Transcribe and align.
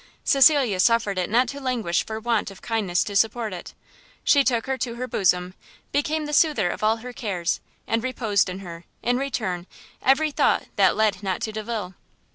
Cecilia 0.23 0.79
suffered 0.79 1.19
it 1.19 1.29
not 1.29 1.47
to 1.49 1.59
languish 1.59 2.03
for 2.03 2.19
want 2.19 2.49
of 2.49 2.63
kindness 2.63 3.03
to 3.03 3.15
support 3.15 3.53
it; 3.53 3.75
she 4.23 4.43
took 4.43 4.65
her 4.65 4.75
to 4.79 4.95
her 4.95 5.07
bosom, 5.07 5.53
became 5.91 6.25
the 6.25 6.33
soother 6.33 6.71
of 6.71 6.81
all 6.83 6.97
her 7.05 7.13
cares, 7.13 7.59
and 7.85 8.03
reposed 8.03 8.49
in 8.49 8.61
her, 8.61 8.85
in 9.03 9.17
return, 9.17 9.67
every 10.01 10.31
thought 10.31 10.65
that 10.75 10.95
led 10.95 11.21
not 11.21 11.39
to 11.41 11.51
Delvile. 11.51 11.93